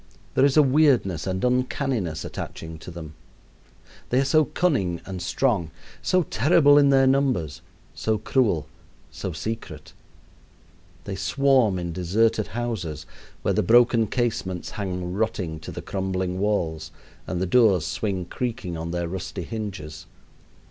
There 0.33 0.43
is 0.45 0.57
a 0.57 0.63
weirdness 0.63 1.27
and 1.27 1.45
uncanniness 1.45 2.25
attaching 2.25 2.79
to 2.79 2.89
them. 2.89 3.13
They 4.09 4.19
are 4.19 4.25
so 4.25 4.45
cunning 4.45 4.99
and 5.05 5.21
strong, 5.21 5.69
so 6.01 6.23
terrible 6.23 6.79
in 6.79 6.89
their 6.89 7.05
numbers, 7.05 7.61
so 7.93 8.17
cruel, 8.17 8.65
so 9.11 9.31
secret. 9.31 9.93
They 11.03 11.15
swarm 11.15 11.77
in 11.77 11.93
deserted 11.93 12.47
houses, 12.47 13.05
where 13.43 13.53
the 13.53 13.61
broken 13.61 14.07
casements 14.07 14.71
hang 14.71 15.13
rotting 15.13 15.59
to 15.59 15.71
the 15.71 15.83
crumbling 15.83 16.39
walls 16.39 16.89
and 17.27 17.39
the 17.39 17.45
doors 17.45 17.85
swing 17.85 18.25
creaking 18.25 18.75
on 18.75 18.89
their 18.89 19.07
rusty 19.07 19.43
hinges. 19.43 20.07